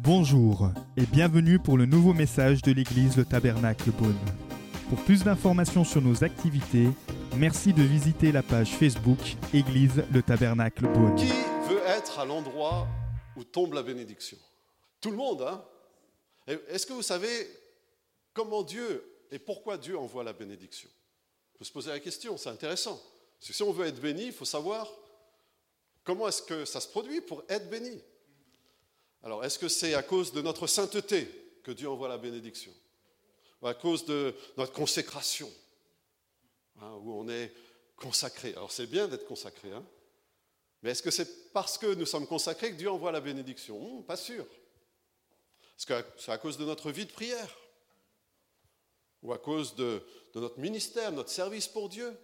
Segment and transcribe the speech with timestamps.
[0.00, 4.18] Bonjour et bienvenue pour le nouveau message de l'église Le Tabernacle Beaune.
[4.88, 6.88] Pour plus d'informations sur nos activités,
[7.36, 9.18] merci de visiter la page Facebook
[9.52, 11.16] Église Le Tabernacle Beaune.
[11.16, 11.32] Qui
[11.68, 12.86] veut être à l'endroit
[13.36, 14.38] où tombe la bénédiction?
[15.00, 15.64] Tout le monde, hein?
[16.68, 17.28] Est-ce que vous savez
[18.34, 20.90] comment Dieu et pourquoi Dieu envoie la bénédiction?
[21.54, 23.00] On peut se poser la question, c'est intéressant.
[23.38, 24.86] Parce que si on veut être béni, il faut savoir
[26.04, 28.00] comment est-ce que ça se produit pour être béni.
[29.22, 31.28] Alors, est-ce que c'est à cause de notre sainteté
[31.62, 32.72] que Dieu envoie la bénédiction
[33.62, 35.50] Ou à cause de notre consécration,
[36.80, 37.52] hein, où on est
[37.96, 39.84] consacré Alors, c'est bien d'être consacré, hein
[40.84, 44.04] mais est-ce que c'est parce que nous sommes consacrés que Dieu envoie la bénédiction Hum,
[44.04, 44.44] Pas sûr.
[44.44, 47.56] Est-ce que c'est à cause de notre vie de prière
[49.22, 50.02] Ou à cause de
[50.34, 52.14] notre ministère, notre service pour Dieu?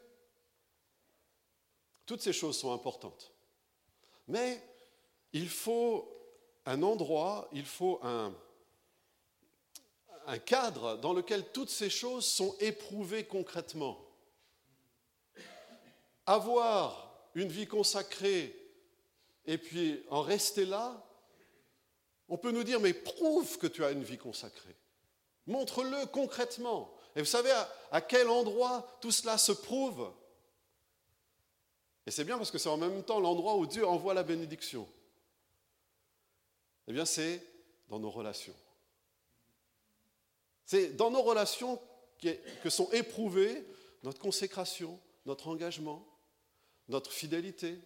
[2.05, 3.30] Toutes ces choses sont importantes.
[4.31, 4.63] Mais
[5.33, 6.09] il faut
[6.65, 8.33] un endroit, il faut un,
[10.47, 13.99] cadre dans lequel toutes ces choses sont éprouvées concrètement.
[16.27, 18.57] Avoir une vie consacrée
[19.47, 21.05] et puis en rester là,
[22.29, 24.77] on peut nous dire, mais prouve que tu as une vie consacrée.
[25.49, 26.95] Montre-le concrètement.
[27.17, 27.53] Et vous savez
[27.91, 30.13] à quel endroit tout cela se prouve?
[32.11, 34.85] Et c'est bien parce que c'est en même temps l'endroit où Dieu envoie la bénédiction.
[36.89, 37.41] Eh bien, c'est
[37.89, 38.57] dans nos relations.
[40.67, 41.81] C'est dans nos relations
[42.21, 43.65] que sont éprouvées
[44.03, 46.05] notre consécration, notre engagement,
[46.89, 47.79] notre fidélité.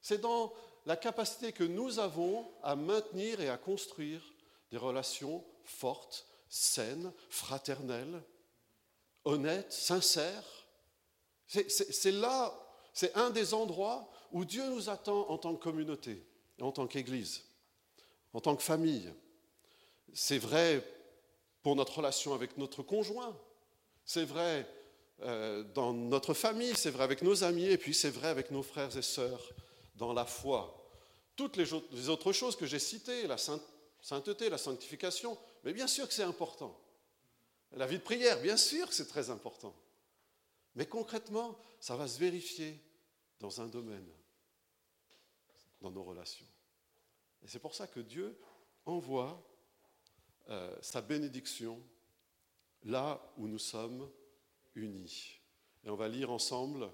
[0.00, 0.52] C'est dans
[0.86, 4.22] la capacité que nous avons à maintenir et à construire
[4.70, 8.22] des relations fortes, saines, fraternelles,
[9.24, 10.68] honnêtes, sincères.
[11.48, 12.56] C'est là,
[12.92, 16.24] c'est un des endroits où Dieu nous attend en tant que communauté,
[16.60, 17.42] en tant qu'Église,
[18.32, 19.12] en tant que famille.
[20.12, 20.84] C'est vrai
[21.62, 23.38] pour notre relation avec notre conjoint,
[24.04, 24.66] c'est vrai
[25.22, 28.62] euh, dans notre famille, c'est vrai avec nos amis, et puis c'est vrai avec nos
[28.62, 29.52] frères et sœurs
[29.94, 30.78] dans la foi.
[31.36, 36.08] Toutes les, les autres choses que j'ai citées, la sainteté, la sanctification, mais bien sûr
[36.08, 36.76] que c'est important.
[37.74, 39.74] La vie de prière, bien sûr que c'est très important.
[40.74, 42.80] Mais concrètement, ça va se vérifier
[43.40, 44.08] dans un domaine,
[45.80, 46.46] dans nos relations.
[47.42, 48.38] Et c'est pour ça que Dieu
[48.86, 49.42] envoie
[50.48, 51.82] euh, sa bénédiction
[52.84, 54.10] là où nous sommes
[54.74, 55.40] unis.
[55.84, 56.90] Et on va lire ensemble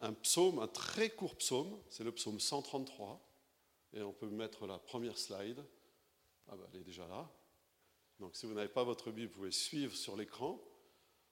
[0.00, 3.20] un psaume, un très court psaume, c'est le psaume 133.
[3.92, 5.64] Et on peut mettre la première slide.
[6.48, 7.28] Ah ben, elle est déjà là.
[8.18, 10.60] Donc si vous n'avez pas votre Bible, vous pouvez suivre sur l'écran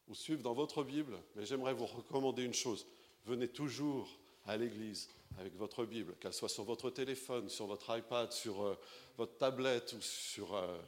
[0.08, 1.18] ou suivre dans votre Bible.
[1.36, 2.86] Mais j'aimerais vous recommander une chose.
[3.26, 4.08] Venez toujours
[4.46, 5.08] à l'église
[5.38, 8.74] avec votre Bible, qu'elle soit sur votre téléphone, sur votre iPad, sur euh,
[9.16, 10.78] votre tablette ou sur euh,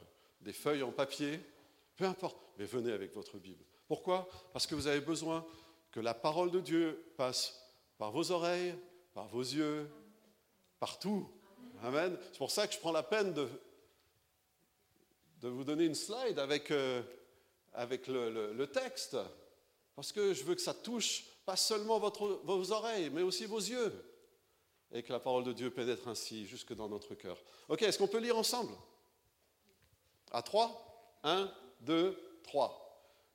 [0.41, 1.39] des feuilles en papier,
[1.95, 3.63] peu importe, mais venez avec votre Bible.
[3.87, 4.27] Pourquoi?
[4.51, 5.45] Parce que vous avez besoin
[5.91, 7.61] que la parole de Dieu passe
[7.97, 8.73] par vos oreilles,
[9.13, 9.89] par vos yeux,
[10.79, 11.29] partout.
[11.83, 12.17] Amen.
[12.31, 13.47] C'est pour ça que je prends la peine de,
[15.41, 17.01] vous donner une slide avec, euh,
[17.73, 19.17] avec le, texte,
[19.95, 23.59] parce que je veux que ça touche pas seulement votre, vos oreilles, mais aussi vos
[23.59, 23.93] yeux,
[24.91, 27.37] et que la parole de Dieu pénètre ainsi jusque dans notre cœur.
[27.69, 28.73] Ok, est-ce qu'on peut lire ensemble?
[30.31, 32.77] À trois Un, deux, trois.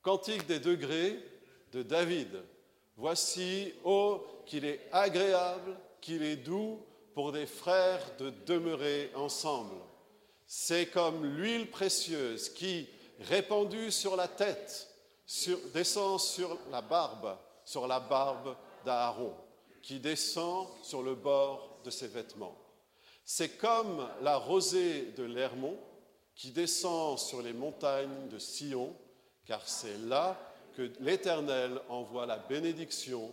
[0.03, 1.19] Cantique des degrés
[1.73, 2.43] de David.
[2.97, 6.81] Voici, ô qu'il est agréable, qu'il est doux
[7.15, 9.75] pour des frères de demeurer ensemble.
[10.47, 12.89] C'est comme l'huile précieuse qui,
[13.21, 14.89] répandue sur la tête,
[15.75, 19.35] descend sur la barbe, sur la barbe d'Aaron,
[19.83, 22.57] qui descend sur le bord de ses vêtements.
[23.25, 25.77] C'est comme la rosée de l'Hermon
[26.35, 28.95] qui descend sur les montagnes de Sion,
[29.47, 30.39] car c'est là
[30.77, 33.33] que l'Éternel envoie la bénédiction,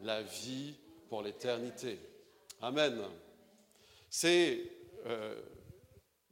[0.00, 0.74] la vie
[1.08, 1.98] pour l'éternité.
[2.62, 3.02] Amen.
[4.08, 4.62] C'est
[5.06, 5.34] euh,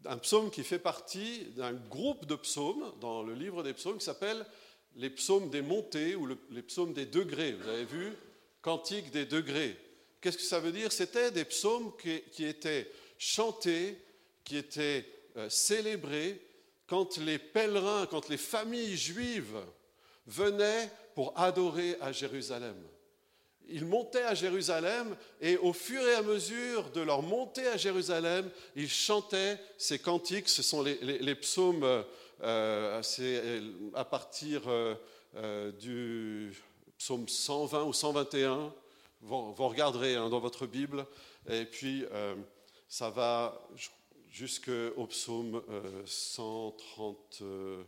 [0.07, 4.05] un psaume qui fait partie d'un groupe de psaumes dans le livre des psaumes qui
[4.05, 4.45] s'appelle
[4.97, 7.53] les psaumes des montées ou le, les psaumes des degrés.
[7.53, 8.13] Vous avez vu?
[8.61, 9.77] Cantique des degrés.
[10.21, 10.93] Qu'est-ce que ça veut dire?
[10.93, 13.99] C'était des psaumes qui, qui, étaient chantés,
[14.45, 15.05] qui étaient
[15.37, 16.41] euh, célébrés
[16.87, 19.59] quand les pèlerins, quand les familles juives
[20.27, 22.77] venaient pour adorer à Jérusalem.
[23.69, 28.51] Ils montaient à Jérusalem et au fur et à mesure de leur montée à Jérusalem,
[28.77, 30.49] ils chantaient ces cantiques.
[30.49, 32.05] Ce sont les, psaumes
[32.43, 33.61] euh, c'est
[33.95, 34.95] à partir euh,
[35.37, 36.53] euh, du
[36.99, 38.75] psaume 120 ou 121.
[39.23, 41.07] Vous, regarderez hein, dans votre Bible.
[41.49, 42.35] Et puis, euh,
[42.87, 43.67] ça va
[44.31, 45.63] jusqu'au psaume
[46.05, 47.39] 130.
[47.43, 47.83] Euh,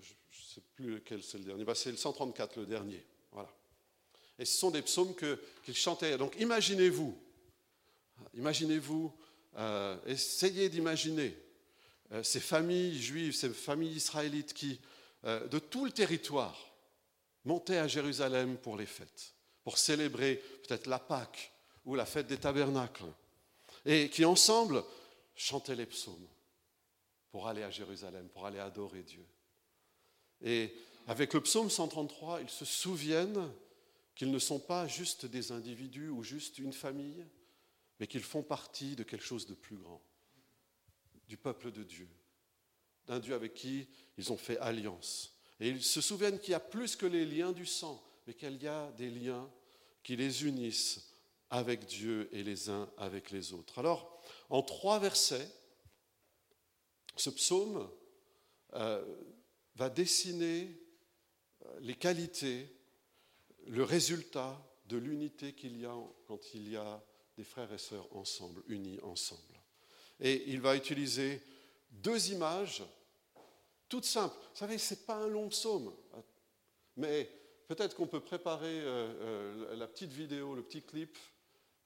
[0.00, 1.64] je ne sais plus lequel c'est le dernier.
[1.64, 3.04] Bah, c'est le 134, le dernier.
[4.38, 6.18] Et ce sont des psaumes qu'il chantait.
[6.18, 7.16] Donc imaginez-vous,
[8.34, 9.12] imaginez-vous,
[10.06, 11.36] essayez d'imaginer
[12.22, 14.80] ces familles juives, ces familles israélites qui,
[15.24, 16.72] de tout le territoire,
[17.44, 19.32] montaient à Jérusalem pour les fêtes,
[19.64, 21.52] pour célébrer peut-être la Pâque
[21.84, 23.04] ou la fête des tabernacles,
[23.84, 24.82] et qui ensemble
[25.34, 26.26] chantaient les psaumes
[27.30, 29.24] pour aller à Jérusalem, pour aller adorer Dieu.
[30.42, 30.74] Et
[31.06, 33.48] avec le psaume 133, ils se souviennent
[34.16, 37.24] qu'ils ne sont pas juste des individus ou juste une famille,
[38.00, 40.02] mais qu'ils font partie de quelque chose de plus grand,
[41.28, 42.08] du peuple de Dieu,
[43.06, 43.86] d'un Dieu avec qui
[44.16, 45.38] ils ont fait alliance.
[45.60, 48.60] Et ils se souviennent qu'il y a plus que les liens du sang, mais qu'il
[48.60, 49.48] y a des liens
[50.02, 51.12] qui les unissent
[51.50, 53.78] avec Dieu et les uns avec les autres.
[53.78, 55.48] Alors, en trois versets,
[57.16, 57.88] ce psaume
[58.74, 59.04] euh,
[59.74, 60.78] va dessiner
[61.64, 62.75] euh, les qualités,
[63.66, 65.94] le résultat de l'unité qu'il y a
[66.26, 67.02] quand il y a
[67.36, 69.60] des frères et sœurs ensemble, unis ensemble.
[70.20, 71.42] Et il va utiliser
[71.90, 72.82] deux images
[73.88, 74.36] toutes simples.
[74.52, 75.94] Vous savez, ce n'est pas un long psaume,
[76.96, 77.30] mais
[77.68, 81.16] peut-être qu'on peut préparer euh, la petite vidéo, le petit clip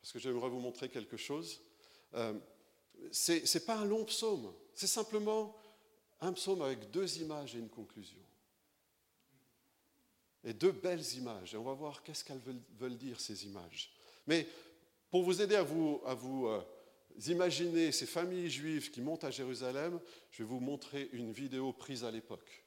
[0.00, 1.60] parce que j'aimerais vous montrer quelque chose.
[2.14, 2.34] Euh,
[3.12, 5.56] ce n'est pas un long psaume, c'est simplement
[6.20, 8.18] un psaume avec deux images et une conclusion.
[10.44, 11.54] Et deux belles images.
[11.54, 12.40] Et on va voir qu'est-ce qu'elles
[12.78, 13.92] veulent, dire, ces images.
[14.26, 14.46] Mais
[15.10, 16.62] pour vous aider à vous, euh,
[17.26, 20.00] imaginer ces familles juives qui montent à Jérusalem,
[20.30, 22.64] je vais vous montrer une vidéo prise à l'époque.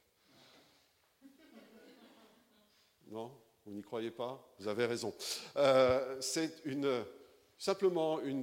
[3.08, 3.32] Non?
[3.64, 4.54] Vous n'y croyez pas?
[4.58, 5.14] Vous avez raison.
[5.56, 6.62] Euh, c'est
[7.58, 8.42] simplement un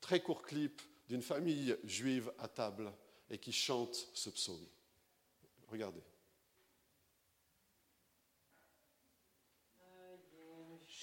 [0.00, 2.92] très court clip d'une famille juive à table
[3.30, 4.66] et qui chante ce psaume.
[5.68, 6.02] Regardez.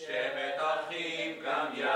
[0.07, 1.87] Voyez,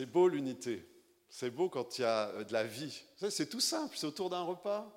[0.00, 0.82] c'est beau l'unité.
[1.28, 3.02] C'est beau quand il y a euh, de la vie.
[3.28, 4.90] C'est tout simple, c'est autour d'un repas.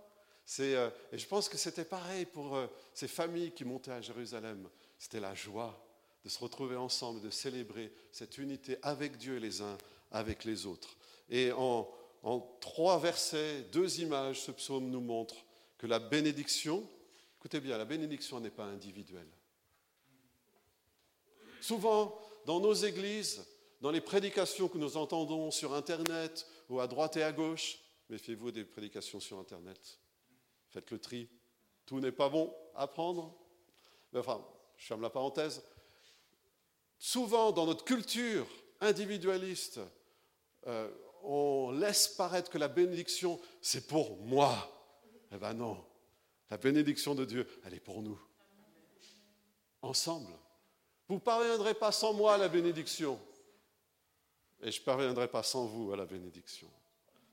[0.62, 4.70] Euh, et je pense que c'était pareil pour euh, ces familles qui montaient à Jérusalem.
[4.98, 5.86] C'était la joie
[6.24, 9.78] de se retrouver ensemble, de célébrer cette unité avec Dieu les uns
[10.10, 10.96] avec les autres.
[11.30, 11.92] Et en,
[12.22, 15.36] en trois versets, deux images, ce psaume nous montre
[15.78, 16.90] que la bénédiction,
[17.40, 19.28] écoutez bien, la bénédiction n'est pas individuelle.
[21.60, 23.46] Souvent, dans nos églises,
[23.84, 28.50] dans les prédications que nous entendons sur Internet ou à droite et à gauche, méfiez-vous
[28.50, 30.00] des prédications sur Internet.
[30.70, 31.28] Faites le tri.
[31.86, 33.36] Tout n'est pas bon à prendre.
[34.16, 34.42] Enfin,
[34.78, 35.62] je ferme la parenthèse.
[36.98, 38.48] Souvent, dans notre culture
[38.80, 39.82] individualiste,
[40.68, 40.90] euh,
[41.22, 44.72] on laisse paraître que la bénédiction, c'est pour moi.
[45.34, 45.84] Eh bien non,
[46.50, 48.18] la bénédiction de Dieu, elle est pour nous.
[49.82, 50.32] Ensemble.
[51.10, 53.20] Vous ne parviendrez pas sans moi à la bénédiction.
[54.62, 56.70] Et je ne parviendrai pas sans vous à la bénédiction.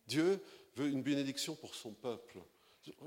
[0.07, 0.41] Dieu
[0.77, 2.39] veut une bénédiction pour son peuple.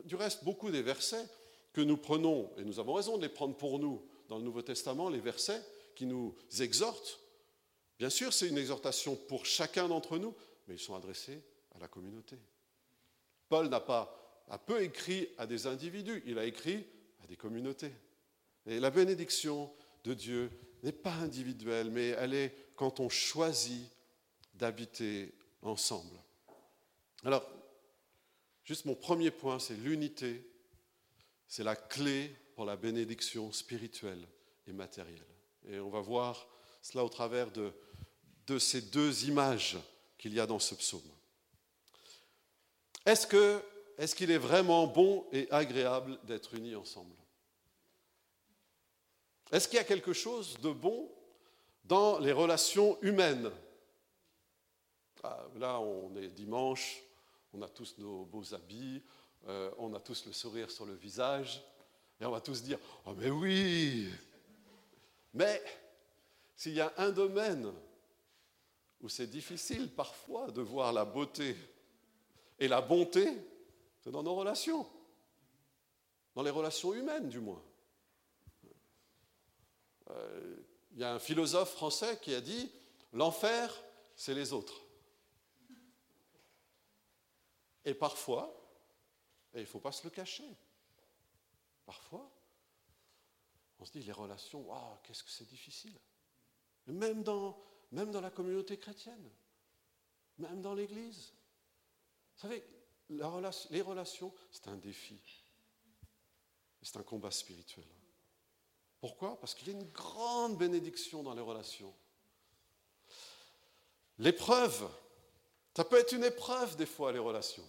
[0.06, 1.26] Du reste, beaucoup des versets
[1.74, 4.62] que nous prenons, et nous avons raison de les prendre pour nous dans le Nouveau
[4.62, 5.62] Testament, les versets
[5.96, 7.20] qui nous exhortent,
[8.00, 10.34] bien sûr, c'est une exhortation pour chacun d'entre nous,
[10.68, 11.42] mais ils sont adressés
[11.76, 12.38] à la communauté.
[13.50, 16.86] Paul n'a pas, a peu écrit à des individus, il a écrit
[17.24, 17.92] à des communautés.
[18.66, 19.72] Et la bénédiction
[20.04, 20.52] de Dieu
[20.84, 23.90] n'est pas individuelle, mais elle est quand on choisit
[24.54, 26.18] d'habiter ensemble.
[27.24, 27.48] Alors,
[28.64, 30.50] juste mon premier point, c'est l'unité.
[31.48, 34.28] C'est la clé pour la bénédiction spirituelle
[34.68, 35.26] et matérielle.
[35.68, 36.48] Et on va voir
[36.82, 39.78] cela au travers de, ces deux images
[40.18, 41.02] qu'il y a dans ce psaume.
[43.06, 43.62] Est-ce
[43.98, 47.16] est-ce qu'il est vraiment bon et agréable d'être unis ensemble?
[49.52, 51.12] Est-ce qu'il y a quelque chose de bon
[51.84, 53.52] dans les relations humaines
[55.56, 57.02] Là, on est dimanche,
[57.54, 59.02] on a tous nos beaux habits,
[59.48, 61.64] euh, on a tous le sourire sur le visage.
[62.20, 64.10] Et on va tous dire, oh mais oui
[65.34, 65.62] Mais
[66.56, 67.74] s'il y a un domaine
[69.02, 71.56] où c'est difficile parfois de voir la beauté
[72.60, 73.28] et la bonté,
[74.02, 74.88] c'est dans nos relations,
[76.36, 77.62] dans les relations humaines du moins.
[80.10, 80.56] Euh,
[80.94, 82.72] il y a un philosophe français qui a dit,
[83.14, 83.84] l'enfer,
[84.16, 84.83] c'est les autres.
[87.86, 88.54] Et parfois,
[89.54, 90.48] et il ne faut pas se le cacher,
[91.86, 92.30] parfois,
[93.80, 95.98] on se dit, les relations, waouh, qu'est-ce que c'est difficile.
[96.88, 97.62] Même dans,
[97.92, 99.30] même dans la communauté chrétienne,
[100.38, 101.34] même dans l'Église.
[102.36, 102.64] Vous savez,
[103.10, 105.20] les relations, c'est un défi.
[106.82, 107.86] C'est un combat spirituel.
[109.00, 109.40] Pourquoi?
[109.40, 111.94] Parce qu'il y a une grande bénédiction dans les relations.
[114.18, 114.90] L'épreuve,
[115.76, 117.68] ça peut être une épreuve des fois, les relations.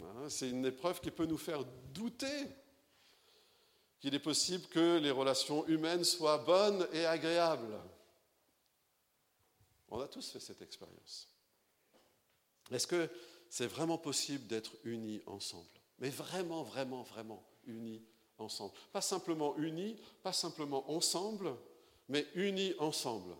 [0.00, 2.46] Hein, c'est une épreuve qui peut nous faire douter
[4.00, 7.78] qu'il est possible que les relations humaines soient bonnes et agréables.
[9.88, 11.28] On a tous fait cette expérience.
[12.70, 13.08] Est-ce que
[13.48, 15.68] c'est vraiment possible d'être unis ensemble?
[15.98, 18.02] Mais vraiment, vraiment, vraiment unis
[18.38, 18.74] ensemble.
[18.92, 21.54] Pas simplement unis, pas simplement ensemble,
[22.08, 23.34] mais unis ensemble.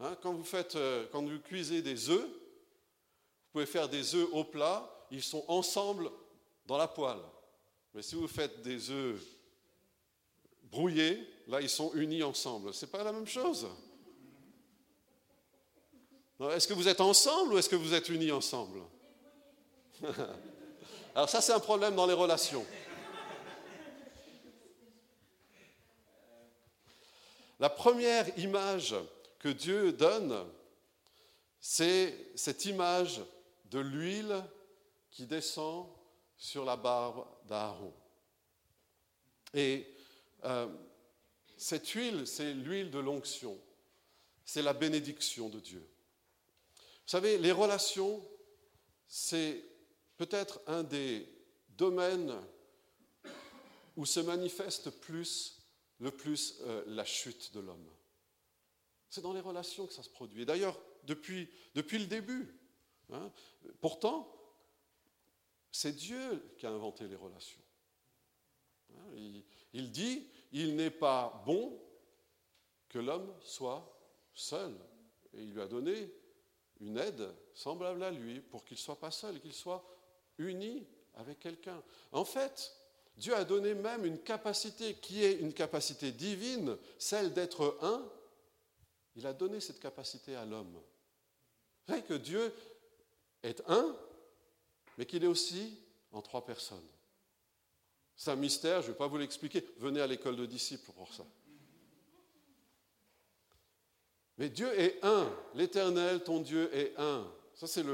[0.00, 2.28] Hein, quand, vous faites, euh, quand vous cuisez des œufs,
[3.54, 6.10] pouvez faire des œufs au plat, ils sont ensemble
[6.66, 7.20] dans la poêle.
[7.94, 9.22] Mais si vous faites des œufs
[10.64, 12.74] brouillés, là, ils sont unis ensemble.
[12.74, 13.68] Ce n'est pas la même chose.
[16.50, 18.80] Est-ce que vous êtes ensemble ou est-ce que vous êtes unis ensemble?
[21.14, 22.66] Alors ça, c'est un problème dans les relations.
[27.60, 28.96] La première image
[29.38, 30.44] que Dieu donne,
[31.60, 33.20] c'est cette image
[33.66, 34.44] de l'huile
[35.10, 35.88] qui descend
[36.36, 37.94] sur la barbe d'Aaron.
[39.52, 39.86] Et
[40.44, 40.68] euh,
[41.56, 43.58] cette huile, c'est l'huile de l'onction,
[44.44, 45.88] c'est la bénédiction de Dieu.
[46.74, 48.26] Vous savez, les relations,
[49.06, 49.62] c'est
[50.16, 51.28] peut-être un des
[51.68, 52.34] domaines
[53.96, 57.88] où se manifeste le plus euh, la chute de l'homme.
[59.08, 60.44] C'est dans les relations que ça se produit.
[60.44, 62.58] D'ailleurs, depuis le début.
[63.12, 63.30] Hein,
[63.80, 64.30] pourtant,
[65.70, 67.60] c'est Dieu qui a inventé les relations.
[68.92, 69.42] Hein,
[69.72, 71.80] il, dit, il n'est pas bon
[72.88, 73.98] que l'homme soit
[74.32, 74.74] seul.
[75.32, 76.12] Et il lui a donné
[76.80, 79.84] une aide semblable à lui pour qu'il ne soit pas seul, qu'il soit
[80.38, 81.82] uni avec quelqu'un.
[82.12, 82.72] En fait,
[83.16, 88.08] Dieu a donné même une capacité qui est une capacité divine, celle d'être un.
[89.16, 90.80] Il a donné cette capacité à l'homme.
[91.86, 92.52] Vous que Dieu
[93.44, 93.96] est un,
[94.98, 95.78] mais qu'il est aussi
[96.12, 96.86] en trois personnes.
[98.16, 99.64] C'est un mystère, je ne vais pas vous l'expliquer.
[99.78, 101.24] Venez à l'école de disciples pour ça.
[104.38, 105.32] Mais Dieu est un.
[105.54, 107.30] L'Éternel, ton Dieu, est un.
[107.54, 107.84] Ça, c'est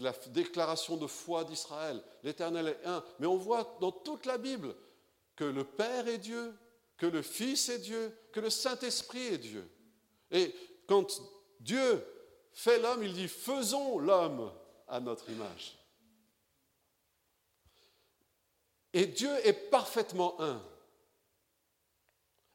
[0.00, 2.02] la déclaration de foi d'Israël.
[2.22, 3.02] L'Éternel est un.
[3.18, 4.74] Mais on voit dans toute la Bible
[5.36, 6.54] que le Père est Dieu,
[6.98, 9.66] que le Fils est Dieu, que le Saint-Esprit est Dieu.
[10.30, 10.54] Et
[10.86, 11.06] quand
[11.60, 12.04] Dieu
[12.52, 14.50] fait l'homme, il dit faisons l'homme
[14.88, 15.76] à notre image.
[18.92, 20.62] Et Dieu est parfaitement un.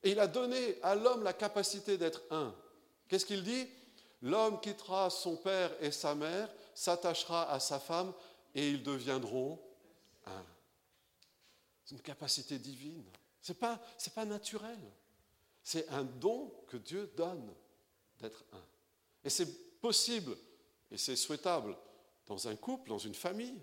[0.03, 2.55] Et il a donné à l'homme la capacité d'être un.
[3.07, 3.67] Qu'est-ce qu'il dit?
[4.23, 8.13] L'homme quittera son père et sa mère, s'attachera à sa femme,
[8.55, 9.61] et ils deviendront
[10.25, 10.45] un.
[11.85, 13.03] C'est une capacité divine.
[13.41, 13.79] Ce n'est pas,
[14.15, 14.79] pas naturel.
[15.63, 17.53] C'est un don que Dieu donne
[18.19, 18.63] d'être un.
[19.23, 20.35] Et c'est possible,
[20.89, 21.75] et c'est souhaitable
[22.31, 23.61] dans un couple, dans une famille,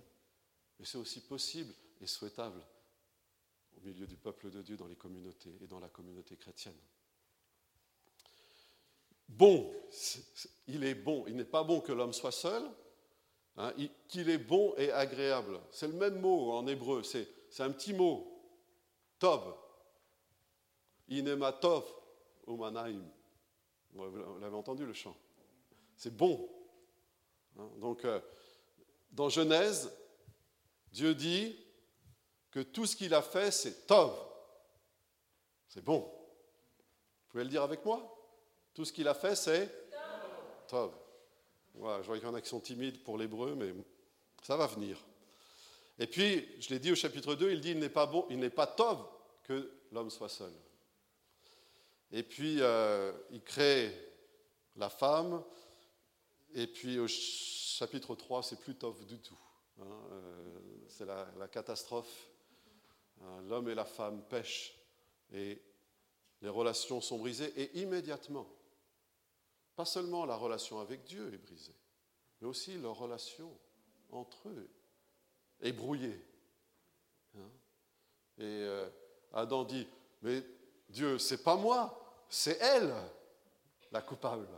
[0.78, 2.62] mais c'est aussi possible et souhaitable
[3.76, 6.78] au milieu du peuple de Dieu dans les communautés et dans la communauté chrétienne
[9.28, 9.72] bon,
[10.66, 11.24] il est bon.
[11.28, 12.62] Il n'est pas bon que l'homme soit seul,
[13.56, 13.72] hein,
[14.08, 15.60] qu'il est bon et agréable.
[15.70, 17.28] C'est le même mot en hébreu, c'est
[17.60, 18.26] un petit mot,
[19.18, 19.54] tov.
[21.08, 21.84] Inema tov
[22.46, 23.02] umanaim.
[23.92, 25.16] Vous l'avez entendu le chant.
[25.96, 26.48] C'est bon.
[27.58, 28.20] Hein, donc, euh,
[29.10, 29.92] dans Genèse,
[30.92, 31.56] Dieu dit
[32.50, 34.12] que tout ce qu'il a fait, c'est tov.
[35.68, 36.00] C'est bon.
[36.00, 38.14] Vous pouvez le dire avec moi?
[38.74, 39.74] Tout ce qu'il a fait, c'est
[40.68, 40.92] Tov.
[41.74, 43.74] Voilà, je vois qu'il y a qui sont timides pour l'hébreu, mais
[44.42, 44.98] ça va venir.
[45.98, 48.38] Et puis, je l'ai dit au chapitre 2, il dit il n'est pas bon, il
[48.38, 49.04] n'est pas Tov
[49.44, 50.52] que l'homme soit seul.
[52.12, 53.92] Et puis, euh, il crée
[54.76, 55.42] la femme,
[56.54, 57.08] et puis au
[57.78, 59.38] chapitre 3, c'est plus Tov du tout.
[59.80, 62.28] Hein, euh, c'est la, catastrophe.
[63.22, 64.74] Hein, l'homme et la femme pêchent
[65.32, 65.62] et
[66.42, 68.48] les relations sont brisées et immédiatement,
[69.76, 71.74] pas seulement la relation avec Dieu est brisée,
[72.40, 73.56] mais aussi leur relation
[74.10, 74.68] entre eux
[75.60, 76.20] est brouillée.
[77.36, 77.50] Hein.
[78.38, 78.88] Et euh,
[79.32, 79.86] Adam dit,
[80.22, 80.42] mais
[80.88, 82.92] Dieu, c'est pas moi, c'est elle
[83.92, 84.48] la coupable.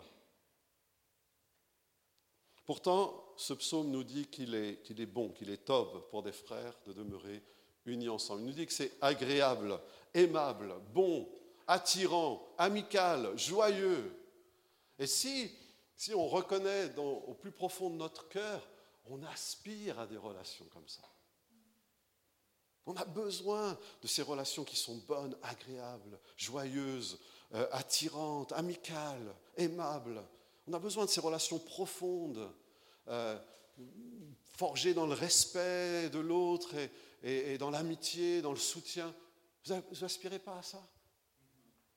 [2.70, 6.92] Pourtant, ce psaume nous dit qu'il est, bon, qu'il est top pour des frères de
[6.92, 7.42] demeurer
[7.84, 8.42] unis ensemble.
[8.42, 9.76] Il nous dit que c'est agréable,
[10.14, 11.28] aimable, bon,
[11.66, 14.16] attirant, amical, joyeux.
[15.00, 15.50] Et si,
[15.96, 18.68] si on reconnaît au plus profond de notre cœur,
[19.06, 21.02] on aspire à des relations comme ça.
[22.86, 27.18] On a besoin de ces relations qui sont bonnes, agréables, joyeuses,
[27.52, 30.22] euh, attirantes, amicales, aimables.
[30.68, 32.48] On a besoin de ces relations profondes,
[33.08, 33.38] euh,
[34.56, 36.74] forgées dans le respect de l'autre
[37.22, 39.14] et, dans l'amitié, dans le soutien.
[39.64, 40.86] Vous n'aspirez pas à ça?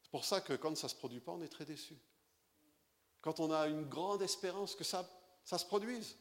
[0.01, 1.95] C'est pour ça que quand ça ne se produit pas, on est très déçu.
[3.21, 5.09] Quand on a une grande espérance que ça,
[5.45, 6.17] ça se produise,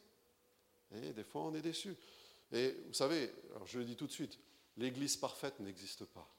[0.91, 1.95] et des fois on est déçu.
[2.51, 3.33] Et vous savez,
[3.65, 4.39] je le dis tout de suite,
[4.77, 6.29] l'Église parfaite n'existe pas.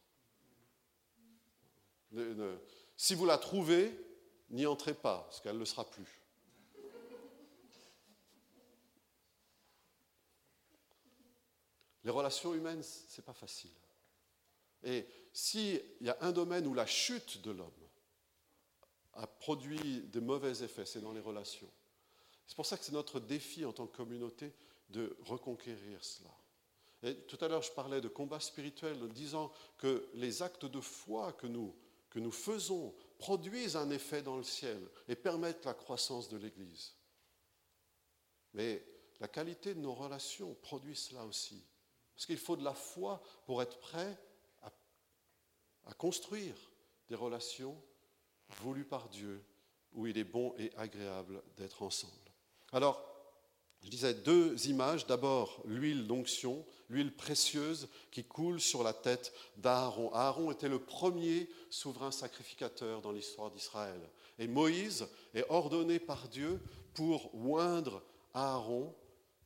[2.96, 3.92] si vous la trouvez,
[4.50, 6.23] n'y entrez pas, parce qu'elle ne le sera plus.
[12.04, 13.70] Les relations humaines, ce n'est pas facile.
[14.82, 17.70] Et s'il y a un domaine où la chute de l'homme
[19.14, 21.70] a produit des mauvais effets, c'est dans les relations.
[22.46, 24.52] C'est pour ça que c'est notre défi en tant que communauté
[24.90, 26.30] de reconquérir cela.
[27.02, 30.80] Et tout à l'heure, je parlais de combat spirituel en disant que les actes de
[30.80, 31.74] foi que nous,
[32.10, 36.94] que nous faisons produisent un effet dans le ciel et permettent la croissance de l'Église.
[38.52, 38.84] Mais
[39.20, 41.62] la qualité de nos relations produit cela aussi.
[42.14, 44.18] Parce qu'il faut de la foi pour être prêt
[44.62, 44.70] à,
[45.86, 46.54] à construire
[47.08, 47.76] des relations
[48.60, 49.44] voulues par Dieu
[49.92, 52.12] où il est bon et agréable d'être ensemble.
[52.72, 53.14] Alors,
[53.84, 55.06] je disais deux images.
[55.06, 60.10] D'abord, l'huile d'onction, l'huile précieuse qui coule sur la tête d'Aaron.
[60.14, 64.00] Aaron était le premier souverain sacrificateur dans l'histoire d'Israël.
[64.38, 66.60] Et Moïse est ordonné par Dieu
[66.94, 68.94] pour oindre Aaron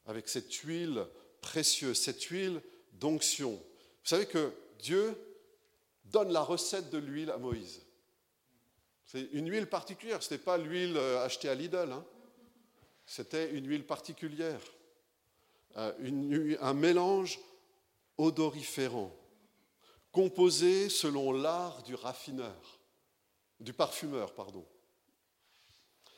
[0.06, 1.04] avec cette huile
[1.40, 3.52] précieuse, cette huile d'onction.
[3.52, 5.16] Vous savez que Dieu
[6.04, 7.82] donne la recette de l'huile à Moïse.
[9.04, 11.92] C'est une huile particulière, ce n'est pas l'huile euh, achetée à Lidl.
[11.92, 12.04] Hein.
[13.06, 14.60] C'était une huile particulière,
[15.76, 17.40] euh, un mélange
[18.18, 19.14] odoriférant,
[20.12, 22.80] composé selon l'art du raffineur,
[23.60, 24.66] du parfumeur, pardon.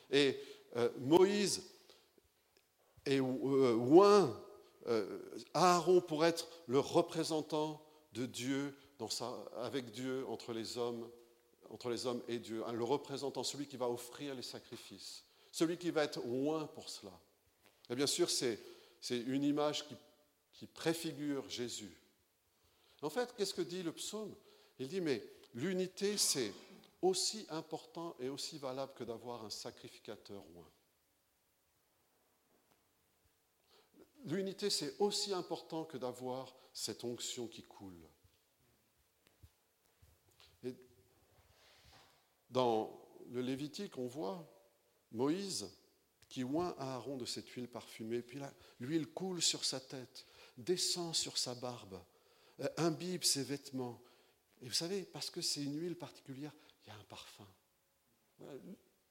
[0.09, 0.37] Et
[0.75, 1.63] euh, Moïse
[3.05, 3.75] est euh,
[5.53, 7.81] Aaron pour être le représentant
[8.13, 8.75] de Dieu
[9.57, 11.09] avec Dieu entre les hommes,
[11.69, 15.91] entre les hommes et Dieu, le représentant, celui qui va offrir les sacrifices celui qui
[15.91, 17.11] va être loin pour cela.
[17.89, 18.57] Et bien sûr, c'est
[19.09, 19.95] une image qui,
[20.53, 21.95] qui préfigure Jésus.
[23.01, 24.33] En fait, qu'est-ce que dit le psaume?
[24.79, 25.21] Il dit, mais
[25.53, 26.53] l'unité, c'est
[27.01, 30.67] aussi important et aussi valable que d'avoir un sacrificateur loin.
[34.25, 38.07] L'unité, c'est aussi important que d'avoir cette onction qui coule.
[40.63, 40.75] Et
[42.49, 44.47] dans le Lévitique, on voit
[45.11, 45.69] Moïse
[46.29, 48.39] qui oint Aaron de cette huile parfumée, puis
[48.79, 50.25] l'huile coule sur sa tête,
[50.57, 52.01] descend sur sa barbe,
[52.61, 54.01] euh, imbibe ses vêtements.
[54.61, 56.53] Et vous savez, parce que c'est une huile particulière,
[56.85, 57.47] il y a un parfum.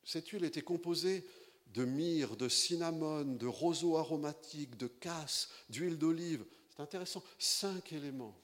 [0.02, 1.26] Cette huile était composée
[1.74, 6.44] de myrrhe, de cinnamone, de roseaux aromatiques, de casse, d'huile d'olive.
[6.70, 7.22] C'est intéressant.
[7.38, 8.36] Cinq éléments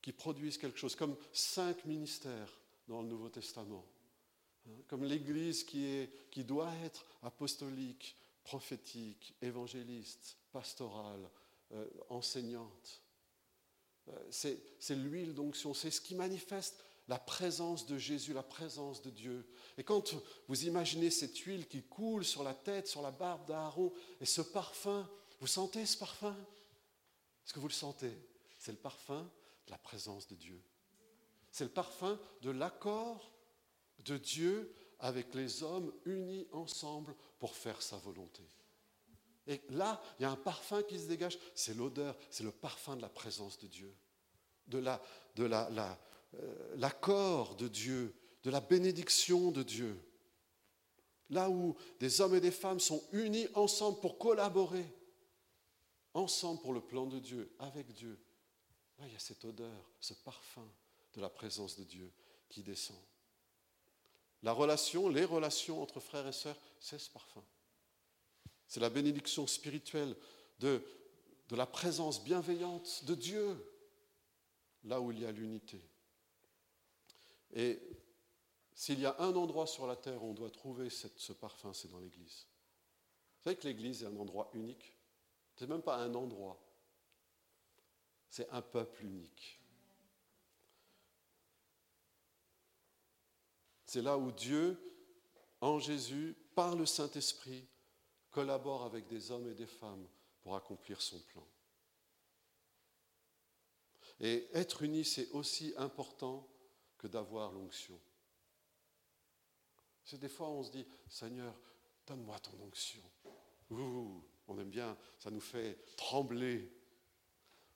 [0.00, 3.84] qui produisent quelque chose, comme cinq ministères dans le Nouveau Testament.
[4.66, 11.28] Hein, comme l'Église qui, qui doit être apostolique, prophétique, évangéliste, pastorale,
[11.72, 13.02] euh, enseignante.
[14.08, 19.10] Euh, c'est l'huile d'onction, c'est ce qui manifeste la présence de Jésus, la présence de
[19.10, 19.46] Dieu.
[19.78, 20.14] Et quand
[20.46, 24.42] vous imaginez cette huile qui coule sur la tête, sur la barbe d'Aaron, et ce
[24.42, 25.08] parfum,
[25.40, 26.36] vous sentez ce parfum?
[27.44, 28.12] Est-ce que vous le sentez?
[28.58, 29.22] C'est le parfum
[29.66, 30.62] de la présence de Dieu.
[31.50, 33.32] C'est le parfum de l'accord
[34.04, 38.42] de Dieu avec les hommes unis ensemble pour faire sa volonté.
[39.46, 42.96] Et là, il y a un parfum qui se dégage, c'est l'odeur, c'est le parfum
[42.96, 43.94] de la présence de Dieu,
[44.66, 45.00] de la,
[45.36, 45.98] de la, la,
[46.34, 49.98] euh, de Dieu, de la bénédiction de Dieu.
[51.30, 54.86] Là où des hommes et des femmes sont unis ensemble pour collaborer,
[56.14, 58.18] ensemble pour le plan de Dieu, avec Dieu.
[58.98, 60.66] Là, il y a cette odeur, ce parfum
[61.14, 62.10] de la présence de Dieu
[62.48, 62.96] qui descend.
[64.42, 67.44] La relation, les relations entre frères et sœurs, c'est ce parfum.
[68.66, 70.16] C'est la bénédiction spirituelle
[70.60, 70.82] de,
[71.48, 73.74] de la présence bienveillante de Dieu,
[74.84, 75.80] là où il y a l'unité.
[77.52, 77.80] Et
[78.74, 81.88] s'il y a un endroit sur la terre où on doit trouver ce parfum, c'est
[81.88, 82.46] dans l'Église.
[83.38, 84.94] Vous savez que l'Église est un endroit unique
[85.56, 86.60] Ce n'est même pas un endroit,
[88.28, 89.60] c'est un peuple unique.
[93.84, 94.78] C'est là où Dieu,
[95.62, 97.66] en Jésus, par le Saint-Esprit,
[98.30, 100.06] collabore avec des hommes et des femmes
[100.42, 101.46] pour accomplir son plan.
[104.20, 106.46] Et être unis, c'est aussi important
[106.98, 107.98] que d'avoir l'onction.
[110.04, 111.54] C'est des fois on se dit, Seigneur,
[112.06, 113.02] donne-moi ton onction.
[113.70, 116.72] Ouh, on aime bien, ça nous fait trembler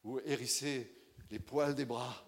[0.05, 0.95] ou hérisser
[1.31, 2.25] les poils des bras.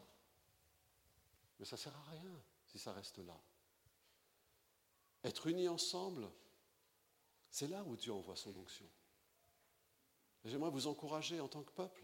[1.59, 3.41] Mais ça ne sert à rien si ça reste là.
[5.25, 6.31] Être unis ensemble,
[7.49, 8.89] c'est là où Dieu envoie son onction.
[10.45, 12.03] J'aimerais vous encourager en tant que peuple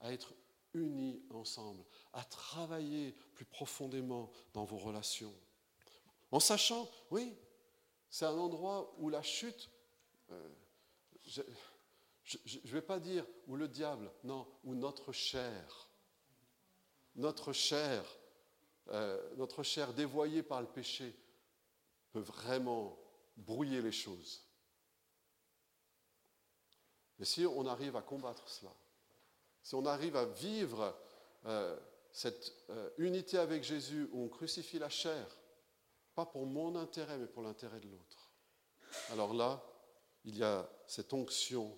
[0.00, 0.34] à être
[0.76, 5.34] unis ensemble, à travailler plus profondément dans vos relations.
[6.30, 7.36] En sachant, oui,
[8.10, 9.70] c'est un endroit où la chute,
[10.30, 10.48] euh,
[11.24, 11.42] je
[12.64, 15.88] ne vais pas dire où le diable, non, où notre chair,
[17.14, 18.04] notre chair,
[18.88, 21.14] euh, notre chair dévoyée par le péché
[22.12, 22.98] peut vraiment
[23.36, 24.42] brouiller les choses.
[27.18, 28.72] Mais si on arrive à combattre cela,
[29.66, 30.96] si on arrive à vivre
[31.44, 31.76] euh,
[32.12, 35.26] cette euh, unité avec Jésus où on crucifie la chair,
[36.14, 38.30] pas pour mon intérêt, mais pour l'intérêt de l'autre,
[39.10, 39.60] alors là,
[40.24, 41.76] il y a cette onction,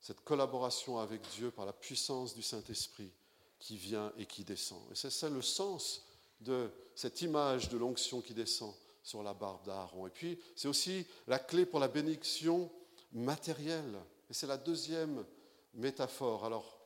[0.00, 3.12] cette collaboration avec Dieu par la puissance du Saint-Esprit
[3.58, 4.80] qui vient et qui descend.
[4.90, 6.06] Et c'est ça le sens
[6.40, 8.72] de cette image de l'onction qui descend
[9.02, 10.06] sur la barbe d'Aaron.
[10.06, 12.72] Et puis, c'est aussi la clé pour la bénédiction
[13.12, 13.98] matérielle.
[14.30, 15.26] Et c'est la deuxième
[15.74, 16.46] métaphore.
[16.46, 16.81] Alors,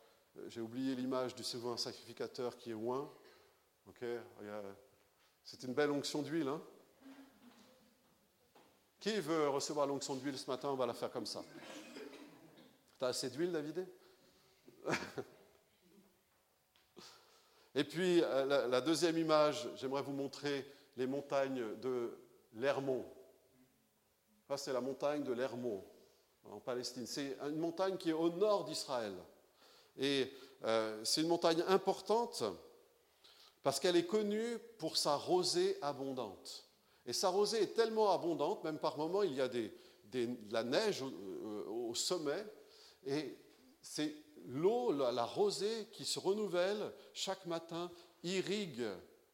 [0.49, 3.11] j'ai oublié l'image du second sacrificateur qui est loin.
[5.44, 6.49] c'est une belle onction d'huile.
[6.49, 6.62] Hein
[9.07, 10.70] qui veut recevoir l'onction d'huile ce matin?
[10.70, 11.44] On va la faire comme ça.
[12.99, 13.87] Tu as assez d'huile, David?
[17.77, 22.18] Et puis, euh, la, deuxième image, j'aimerais vous montrer les montagnes de
[22.55, 23.05] l'Hermon.
[24.57, 25.85] C'est la montagne de l'Hermon,
[26.44, 27.07] en Palestine.
[27.07, 29.14] C'est une montagne qui est au nord d'Israël.
[29.98, 30.32] Et
[30.64, 32.42] euh, c'est une montagne importante
[33.62, 36.66] parce qu'elle est connue pour sa rosée abondante.
[37.06, 39.70] Et sa rosée est tellement abondante, même par moments, il y a de
[40.50, 42.44] la neige au, sommet,
[43.04, 43.37] et
[43.80, 44.14] c'est
[44.46, 47.90] l'eau, la, rosée qui se renouvelle chaque matin,
[48.22, 48.87] irrigue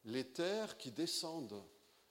[0.05, 1.63] les terres qui descendent.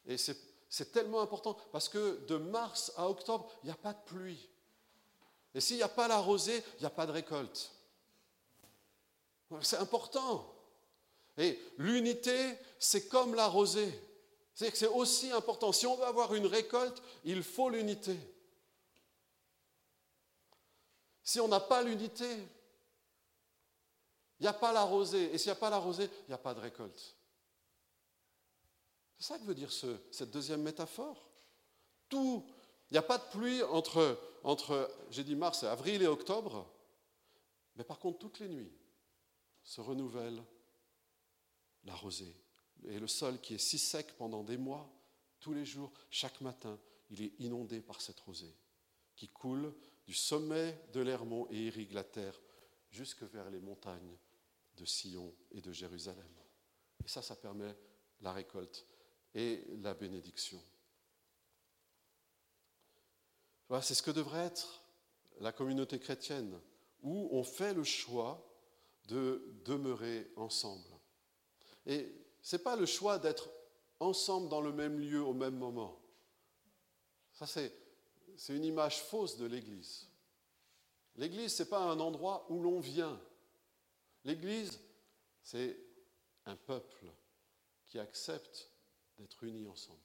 [0.06, 4.02] Et c'est tellement important parce que de mars à octobre, il n'y a pas de
[4.06, 4.48] pluie.
[5.54, 7.72] Et s'il n'y a pas la rosée, il n'y a pas de récolte.
[9.60, 10.48] C'est important.
[11.36, 13.92] Et l'unité, c'est comme la rosée.
[14.54, 15.72] C'est que c'est aussi important.
[15.72, 18.16] Si on veut avoir une récolte, il faut l'unité.
[21.22, 22.30] Si on n'a pas l'unité,
[24.38, 25.32] il n'y a pas la rosée.
[25.32, 27.16] Et s'il n'y a pas la rosée, il n'y a pas de récolte.
[29.18, 31.30] C'est ça que veut dire cette deuxième métaphore.
[32.08, 32.44] Tout,
[32.90, 36.66] il n'y a pas de pluie entre, entre j'ai dit mars, avril et octobre,
[37.76, 38.72] mais par contre, toutes les nuits,
[39.64, 40.42] se renouvelle
[41.84, 42.36] la rosée.
[42.84, 44.92] Et le sol qui est si sec pendant des mois,
[45.40, 46.78] tous les jours, chaque matin,
[47.10, 48.54] il est inondé par cette rosée
[49.16, 49.74] qui coule
[50.06, 52.40] du sommet de l'Hermon et irrigue la terre
[52.90, 54.16] jusque vers les montagnes
[54.76, 56.28] de Sion et de Jérusalem.
[57.04, 57.76] Et ça, ça permet
[58.20, 58.86] la récolte
[59.34, 60.62] et la bénédiction.
[63.68, 64.82] Voilà, c'est ce que devrait être
[65.40, 66.60] la communauté chrétienne,
[67.02, 68.51] où on fait le choix
[69.08, 70.88] de demeurer ensemble.
[71.86, 73.50] Et ce n'est pas le choix d'être
[74.00, 75.98] ensemble dans le même lieu au même moment.
[77.32, 77.72] Ça, c'est,
[78.48, 80.08] une image fausse de l'Église.
[81.16, 83.20] L'Église, ce n'est pas un endroit où l'on vient.
[84.24, 84.80] L'Église,
[85.42, 85.78] c'est
[86.46, 87.06] un peuple
[87.86, 88.70] qui accepte
[89.18, 89.98] d'être unis ensemble,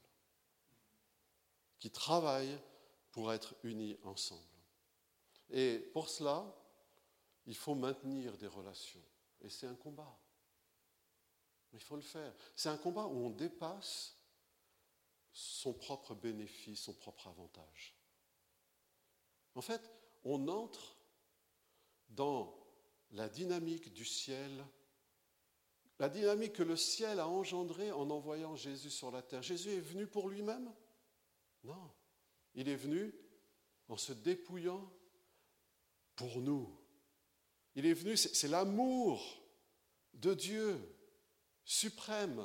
[1.80, 2.58] qui travaille
[3.12, 4.42] pour être unis ensemble.
[5.50, 6.46] Et pour cela,
[7.48, 9.04] il faut maintenir des relations.
[9.42, 10.20] Et c'est un combat.
[11.74, 12.34] Il faut le faire.
[12.56, 14.16] C'est un combat où on dépasse
[15.32, 17.96] son propre bénéfice, son propre avantage.
[19.56, 19.82] En fait,
[20.24, 20.98] on entre
[22.10, 22.56] dans
[23.12, 24.66] la dynamique du ciel
[26.00, 29.42] la dynamique que le ciel a engendrée en envoyant Jésus sur la terre.
[29.42, 30.72] Jésus est venu pour lui-même?
[31.64, 31.92] Non.
[32.54, 33.14] Il est venu
[33.90, 34.92] en se dépouillant
[36.16, 36.70] pour nous.
[37.78, 39.24] Il est venu, c'est l'amour
[40.16, 40.82] de Dieu
[41.64, 42.44] suprême,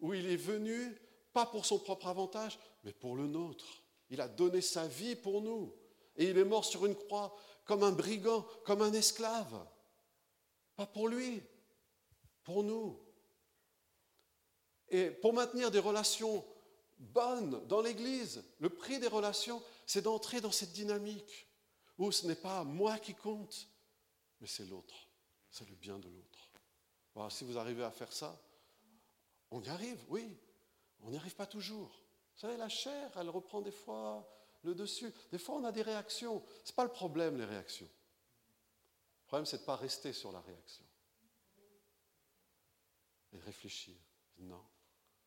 [0.00, 0.98] où il est venu
[1.32, 3.84] pas pour son propre avantage, mais pour le nôtre.
[4.08, 5.72] Il a donné sa vie pour nous.
[6.16, 9.64] Et il est mort sur une croix comme un brigand, comme un esclave.
[10.74, 11.40] Pas pour lui,
[12.42, 13.00] pour nous.
[14.88, 16.44] Et pour maintenir des relations
[16.98, 21.46] bonnes dans l'Église, le prix des relations, c'est d'entrer dans cette dynamique
[21.98, 23.68] où ce n'est pas moi qui compte,
[24.40, 25.08] mais c'est l'autre,
[25.50, 27.30] c'est le bien de l'autre.
[27.30, 28.40] si vous arrivez à faire ça,
[29.50, 30.38] on y arrive, oui,
[31.02, 31.90] on n'y arrive pas toujours.
[32.34, 34.26] Vous savez, la chair, elle reprend des fois
[34.62, 35.12] le dessus.
[35.30, 36.42] Des fois, on a des réactions.
[36.64, 37.88] Ce n'est pas le problème, les réactions.
[39.22, 40.84] Le problème, c'est de ne pas rester sur la réaction.
[43.32, 43.96] Et réfléchir.
[44.38, 44.64] Non,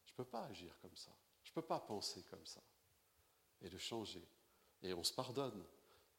[0.06, 1.12] je ne peux pas agir comme ça.
[1.44, 2.62] Je ne peux pas penser comme ça.
[3.62, 4.28] Et de changer.
[4.82, 5.64] Et on se pardonne.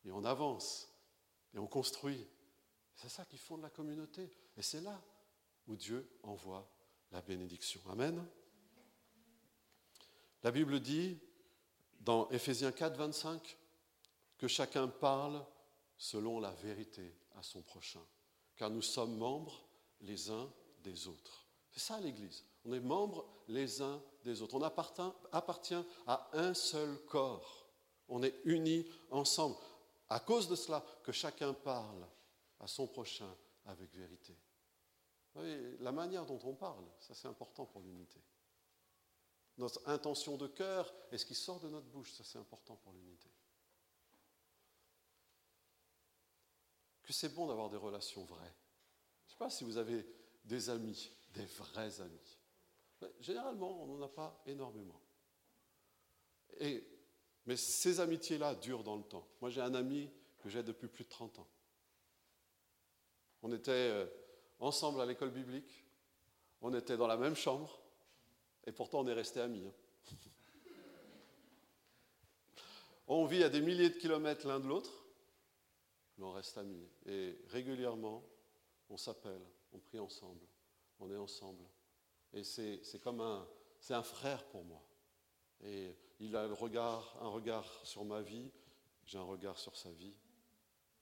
[0.05, 0.89] Et on avance.
[1.53, 2.27] Et on construit.
[2.95, 4.31] C'est ça qui fonde la communauté.
[4.57, 5.01] Et c'est là
[5.67, 6.69] où Dieu envoie
[7.11, 7.81] la bénédiction.
[7.91, 8.27] Amen.
[10.43, 11.19] La Bible dit
[12.01, 13.57] dans Éphésiens 4, 25
[14.37, 15.45] que chacun parle
[15.97, 18.05] selon la vérité à son prochain,
[18.57, 19.67] car nous sommes membres
[20.01, 20.53] les uns
[20.83, 21.47] des autres.
[21.71, 22.45] C'est ça l'Église.
[22.65, 24.55] On est membres les uns des autres.
[24.55, 27.69] On appartient, à un seul corps.
[28.09, 29.57] On est unis ensemble.
[30.09, 32.07] À cause de cela, que chacun parle
[32.65, 33.33] à son prochain
[33.67, 34.35] avec vérité.
[35.81, 38.21] la manière dont on parle, ça c'est important pour l'unité
[39.59, 42.93] notre intention de cœur et ce qui sort de notre bouche, ça c'est important pour
[42.93, 43.29] l'unité.
[47.03, 48.55] Que c'est bon d'avoir des relations vraies.
[49.27, 50.07] Je ne sais pas si vous avez
[50.45, 52.39] des amis, des vrais amis.
[53.21, 55.01] généralement, on n'en a pas énormément.
[56.59, 56.85] Et,
[57.47, 59.29] mais ces amitiés-là durent dans le temps.
[59.41, 61.49] Moi, j'ai un ami que j'ai depuis plus de 30 ans.
[63.45, 64.07] On était euh,
[64.59, 65.85] ensemble à l'école biblique,
[66.63, 67.79] on était dans la même chambre,
[68.67, 69.67] et pourtant, on est resté amis.
[69.67, 70.17] Hein.
[73.07, 75.05] on vit à des milliers de kilomètres l'un de l'autre,
[76.17, 76.89] mais on reste amis.
[77.05, 78.25] Et régulièrement,
[78.89, 79.43] on s'appelle,
[79.75, 80.47] on prie ensemble,
[80.99, 81.65] on est ensemble.
[82.33, 83.47] Et c'est comme un,
[83.91, 84.83] un frère pour moi.
[85.63, 88.51] Et il a regard, un regard sur ma vie,
[89.05, 90.15] j'ai un regard sur sa vie.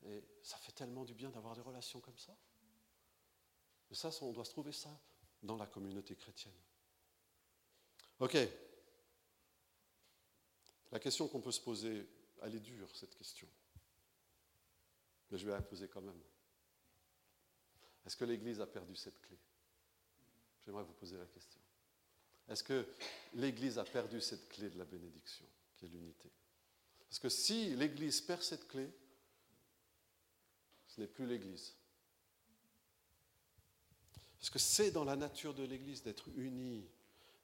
[0.05, 2.37] Et ça fait tellement du bien d'avoir des relations comme ça.
[3.89, 5.01] Mais ça, on doit se trouver ça
[5.43, 6.55] dans la communauté chrétienne.
[8.19, 8.37] Ok.
[10.91, 12.09] La question qu'on peut se poser,
[12.43, 13.49] elle est dure, cette question.
[15.31, 16.21] Mais je vais la poser quand même.
[18.05, 19.39] Est-ce que l'Église a perdu cette clé?
[20.65, 21.61] J'aimerais vous poser la question.
[22.49, 22.87] Est-ce que
[23.35, 26.31] l'Église a perdu cette clé de la bénédiction, qui est l'unité?
[27.09, 28.91] Parce que si l'Église perd cette clé,
[30.95, 31.75] ce n'est plus l'Église.
[34.39, 36.85] Parce que c'est dans la nature de l'Église d'être unie,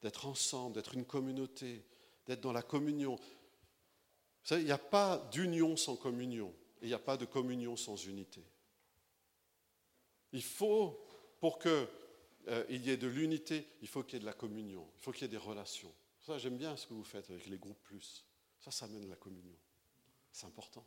[0.02, 1.84] d'être ensemble, d'être une communauté,
[2.26, 3.16] d'être dans la communion.
[3.16, 7.24] Vous savez, il n'y a pas d'union sans communion et il n'y a pas de
[7.24, 8.42] communion sans unité.
[10.32, 11.00] Il faut,
[11.40, 11.88] pour qu'il
[12.48, 15.12] euh, y ait de l'unité, il faut qu'il y ait de la communion, il faut
[15.12, 15.92] qu'il y ait des relations.
[16.20, 18.26] Ça, j'aime bien ce que vous faites avec les groupes plus.
[18.60, 19.56] Ça, ça amène la communion.
[20.30, 20.84] C'est important.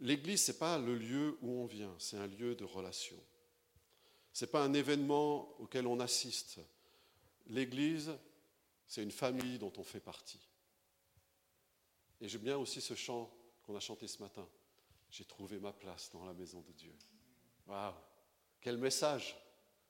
[0.00, 3.16] L'Église, ce n'est pas le lieu où on vient, c'est un lieu de relation.
[4.32, 6.60] Ce n'est pas un événement auquel on assiste.
[7.48, 8.12] L'Église,
[8.86, 10.40] c'est une famille dont on fait partie.
[12.20, 13.30] Et j'aime bien aussi ce chant
[13.62, 14.48] qu'on a chanté ce matin.
[15.10, 16.94] J'ai trouvé ma place dans la maison de Dieu.
[17.66, 17.94] Waouh
[18.60, 19.36] Quel message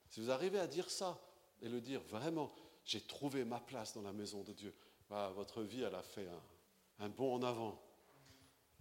[0.09, 1.19] Si vous arrivez à dire ça
[1.61, 2.53] et le dire vraiment,
[2.85, 4.73] j'ai trouvé ma place dans la maison de Dieu,
[5.09, 7.81] votre vie, elle a fait un, un bond en avant.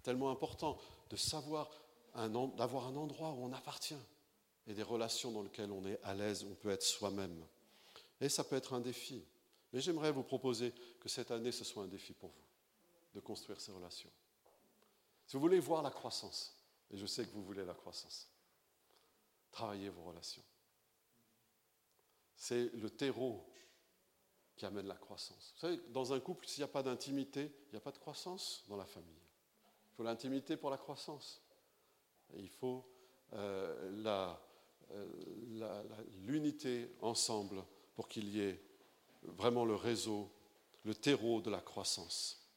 [0.02, 0.78] Tellement important
[1.10, 1.70] de savoir,
[2.14, 3.94] d'avoir un endroit où on appartient
[4.66, 7.44] et des relations dans lesquelles on est à l'aise, on peut être soi-même.
[8.20, 9.24] Et ça peut être un défi.
[9.72, 12.44] Mais j'aimerais vous proposer que cette année, ce soit un défi pour vous,
[13.14, 14.10] de construire ces relations.
[15.26, 16.54] Si vous voulez voir la croissance,
[16.90, 18.28] et je sais que vous voulez la croissance,
[19.50, 20.42] travaillez vos relations.
[22.36, 23.44] C'est le terreau
[24.56, 25.52] qui amène la croissance.
[25.54, 27.98] Vous savez, dans un couple, s'il n'y a pas d'intimité, il n'y a pas de
[27.98, 29.27] croissance dans la famille.
[29.98, 31.42] Faut l'intimité pour la croissance.
[32.36, 32.88] Il faut
[33.32, 34.36] euh,
[34.92, 35.12] euh,
[36.22, 37.64] l'unité ensemble
[37.96, 38.62] pour qu'il y ait
[39.24, 40.30] vraiment le réseau,
[40.84, 42.48] le terreau de la croissance.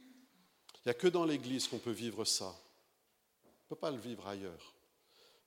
[0.00, 2.56] Il n'y a que dans l'Église qu'on peut vivre ça.
[3.44, 4.74] On ne peut pas le vivre ailleurs.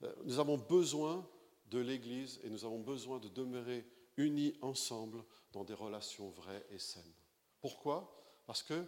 [0.04, 1.28] Euh, Nous avons besoin
[1.72, 6.78] de l'Église et nous avons besoin de demeurer unis ensemble dans des relations vraies et
[6.78, 7.16] saines.
[7.60, 8.24] Pourquoi?
[8.46, 8.86] Parce que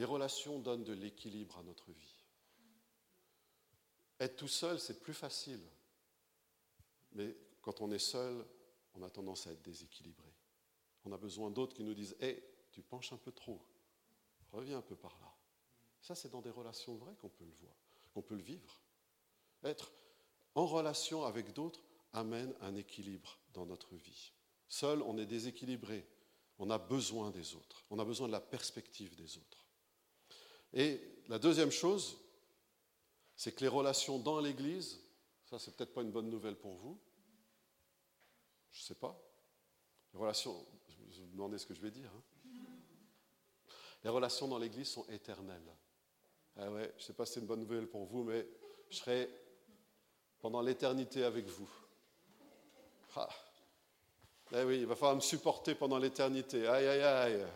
[0.00, 2.24] les relations donnent de l'équilibre à notre vie.
[4.18, 5.60] Être tout seul, c'est plus facile.
[7.12, 8.46] Mais quand on est seul,
[8.94, 10.32] on a tendance à être déséquilibré.
[11.04, 13.60] On a besoin d'autres qui nous disent Hé, tu penches un peu trop.
[14.52, 15.30] Reviens un peu par là.
[16.00, 17.76] Ça, c'est dans des relations vraies qu'on peut le voir,
[18.14, 18.80] qu'on peut le vivre.
[19.64, 19.92] Être
[20.54, 21.82] en relation avec d'autres
[22.14, 24.32] amène un équilibre dans notre vie.
[24.66, 26.06] Seul, on est déséquilibré.
[26.58, 27.84] On a besoin des autres.
[27.90, 29.59] On a besoin de la perspective des autres.
[30.74, 32.18] Et la deuxième chose,
[33.36, 35.00] c'est que les relations dans l'Église,
[35.44, 36.98] ça c'est peut-être pas une bonne nouvelle pour vous,
[38.72, 39.18] je ne sais pas.
[40.12, 40.66] Les relations,
[41.10, 42.10] je me demandais ce que je vais dire.
[42.14, 42.22] hein.
[44.04, 45.76] Les relations dans l'Église sont éternelles.
[46.56, 48.46] Ah ouais, je ne sais pas si c'est une bonne nouvelle pour vous, mais
[48.88, 49.28] je serai
[50.40, 51.68] pendant l'éternité avec vous.
[53.16, 53.28] Ah.
[54.52, 56.66] Eh oui, il va falloir me supporter pendant l'éternité.
[56.66, 57.46] Aïe, aïe, aïe.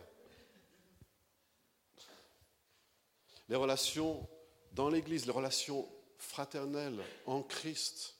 [3.48, 4.28] Les relations
[4.72, 8.16] dans l'Église, les relations fraternelles en Christ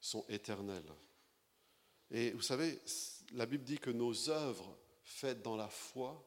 [0.00, 0.92] sont éternelles.
[2.10, 2.80] Et vous savez,
[3.32, 6.24] la Bible dit que nos œuvres faites dans la foi,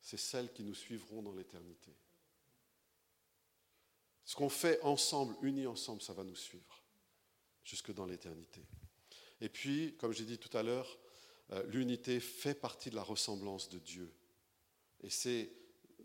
[0.00, 1.92] c'est celles qui nous suivront dans l'éternité.
[4.24, 6.82] Ce qu'on fait ensemble, unis ensemble, ça va nous suivre
[7.64, 8.62] jusque dans l'éternité.
[9.40, 10.98] Et puis, comme j'ai dit tout à l'heure,
[11.52, 14.12] euh, l'unité fait partie de la ressemblance de Dieu.
[15.00, 15.50] Et c'est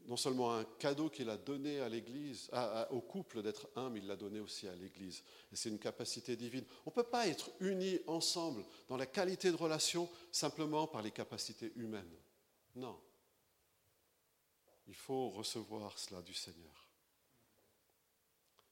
[0.06, 2.50] non seulement un cadeau qu'il a donné à l'Église,
[2.90, 5.24] au couple d'être un, mais il l'a donné aussi à l'Église.
[5.52, 6.66] Et c'est une capacité divine.
[6.86, 11.12] On ne peut pas être unis ensemble dans la qualité de relation simplement par les
[11.12, 12.16] capacités humaines.
[12.76, 13.00] Non.
[14.88, 16.90] Il faut recevoir cela du Seigneur.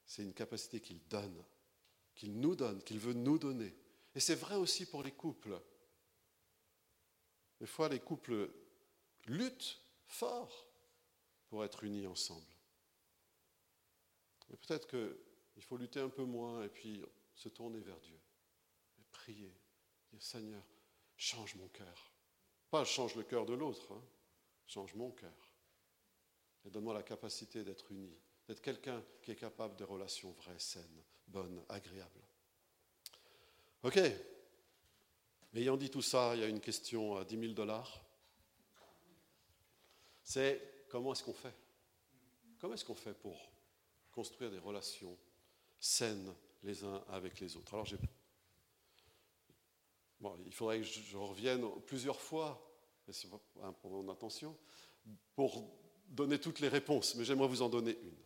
[0.04, 1.42] C'est une capacité qu'il donne,
[2.14, 3.74] qu'il nous donne, qu'il veut nous donner.
[4.14, 5.58] Et c'est vrai aussi pour les couples.
[7.58, 8.50] Des fois, les couples
[9.26, 10.68] luttent fort
[11.52, 12.46] pour être unis ensemble.
[14.48, 18.18] Mais peut-être qu'il faut lutter un peu moins et puis se tourner vers Dieu.
[18.98, 19.54] Et prier.
[20.10, 20.62] Dire Seigneur,
[21.14, 22.10] change mon cœur.
[22.70, 24.02] Pas change le cœur de l'autre, hein.
[24.66, 25.50] change mon cœur.
[26.64, 28.16] Et donne-moi la capacité d'être uni,
[28.48, 32.24] d'être quelqu'un qui est capable de relations vraies, saines, bonnes, agréables.
[33.82, 34.00] Ok.
[35.52, 38.02] Ayant dit tout ça, il y a une question à 10 000 dollars.
[40.24, 41.54] C'est comment est-ce qu'on fait?
[42.60, 43.50] Comment est-ce qu'on fait pour
[44.12, 45.16] construire des relations
[45.80, 47.72] saines les uns avec les autres?
[47.72, 47.96] Alors, j'ai-
[50.20, 52.62] bon, il faudrait que je revienne plusieurs fois,
[53.80, 54.54] pour attention,
[55.34, 55.66] pour
[56.08, 58.18] donner toutes les réponses, mais j'aimerais vous en donner une.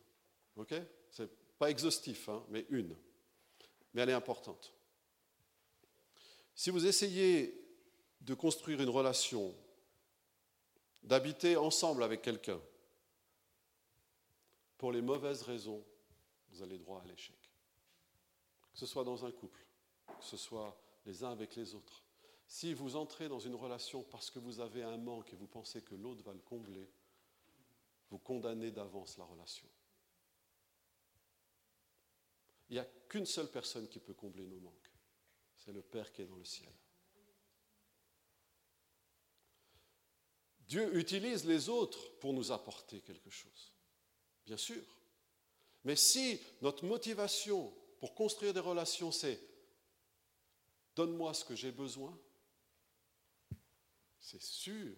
[0.57, 0.75] Ok?
[1.09, 2.97] C'est pas exhaustif, hein, mais une.
[3.95, 4.75] Mais elle est importante.
[6.57, 7.65] Si vous essayez
[8.21, 9.55] de construire une relation,
[11.07, 12.61] d'habiter ensemble avec quelqu'un,
[14.77, 15.83] pour les mauvaises raisons,
[16.51, 17.37] vous allez droit à l'échec.
[18.73, 19.65] Que ce soit dans un couple,
[20.07, 22.05] que ce soit les uns avec les autres.
[22.49, 25.83] Si vous entrez dans une relation parce que vous avez un manque et vous pensez
[25.83, 26.89] que l'autre va le combler,
[28.11, 29.69] vous condamnez d'avance la relation.
[32.69, 34.91] Il n'y a qu'une seule personne qui peut combler nos manques.
[35.57, 36.73] C'est le Père qui est dans le ciel.
[40.67, 43.73] Dieu utilise les autres pour nous apporter quelque chose,
[44.45, 44.83] bien sûr.
[45.85, 49.41] Mais si notre motivation pour construire des relations, c'est
[50.97, 52.19] donne-moi ce que j'ai besoin,
[54.19, 54.97] c'est sûr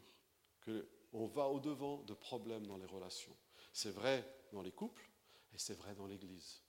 [0.65, 3.37] qu'on va au-devant de problèmes dans les relations.
[3.73, 5.07] C'est vrai dans les couples
[5.53, 6.63] et c'est vrai dans l'Église.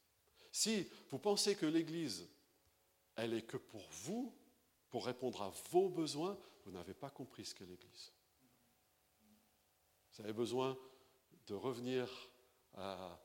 [0.52, 2.28] Si vous pensez que l'Église,
[3.16, 4.36] elle est que pour vous,
[4.90, 8.12] pour répondre à vos besoins, vous n'avez pas compris ce qu'est l'Église.
[10.20, 10.78] Vous avez besoin
[11.48, 12.10] de revenir
[12.76, 13.18] à,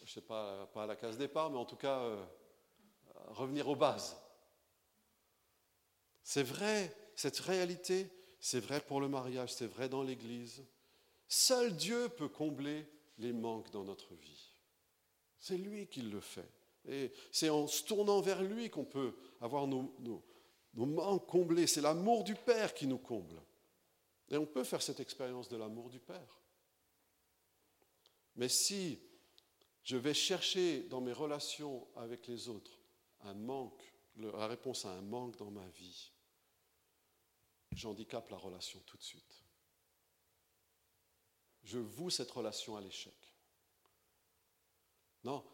[0.00, 2.24] je sais pas, pas à la case départ, mais en tout cas, euh,
[3.30, 4.16] revenir aux bases.
[6.22, 8.08] C'est vrai, cette réalité,
[8.38, 10.64] c'est vrai pour le mariage, c'est vrai dans l'Église.
[11.26, 12.86] Seul Dieu peut combler
[13.18, 14.52] les manques dans notre vie.
[15.36, 16.48] C'est lui qui le fait.
[16.88, 20.16] Et c'est en se tournant vers lui qu'on peut avoir nos
[20.74, 21.66] manques comblés.
[21.66, 23.42] C'est l'amour du Père qui nous comble.
[24.30, 26.40] Et on peut faire cette expérience de l'amour du Père.
[28.36, 29.00] Mais si
[29.82, 32.78] je vais chercher dans mes relations avec les autres
[33.22, 33.82] un manque,
[34.16, 36.12] la réponse à un manque dans ma vie,
[37.72, 39.42] j'handicape la relation tout de suite.
[41.62, 43.14] Je voue cette relation à l'échec.
[45.24, 45.44] Non,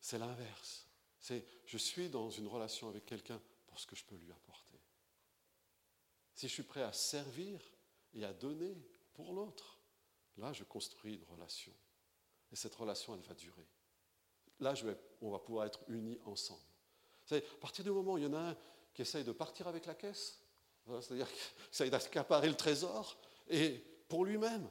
[0.00, 0.86] c'est l'inverse.
[1.18, 4.80] C'est je suis dans une relation avec quelqu'un pour ce que je peux lui apporter.
[6.34, 7.60] Si je suis prêt à servir
[8.14, 8.76] et à donner
[9.14, 9.78] pour l'autre,
[10.36, 11.72] là, je construis une relation.
[12.50, 13.66] Et cette relation, elle va durer.
[14.60, 14.74] Là,
[15.20, 16.62] on va pouvoir être unis ensemble.
[17.30, 18.56] à partir du moment où il y en a un
[18.92, 20.40] qui essaye de partir avec la caisse,
[20.88, 21.40] hein, c'est-à-dire qui
[21.72, 24.68] essaye d'accaparer le trésor, et pour lui-même,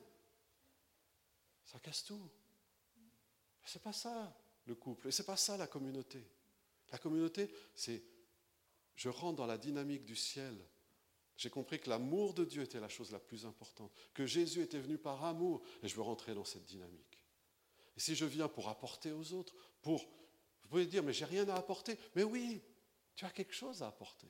[1.66, 2.30] ça casse tout.
[3.66, 4.36] C'est pas ça
[4.66, 6.26] le couple, et c'est pas ça la communauté.
[6.92, 8.04] La communauté, c'est
[8.96, 10.56] je rentre dans la dynamique du ciel.
[11.42, 14.78] J'ai compris que l'amour de Dieu était la chose la plus importante, que Jésus était
[14.78, 17.26] venu par amour, et je veux rentrer dans cette dynamique.
[17.98, 20.04] Et si je viens pour apporter aux autres, pour...
[20.62, 21.98] Vous pouvez dire, mais j'ai rien à apporter.
[22.16, 22.62] Mais oui,
[23.16, 24.28] tu as quelque chose à apporter.